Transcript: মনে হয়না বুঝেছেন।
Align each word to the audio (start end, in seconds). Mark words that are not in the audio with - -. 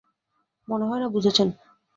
মনে 0.67 0.85
হয়না 0.85 1.07
বুঝেছেন। 1.07 1.47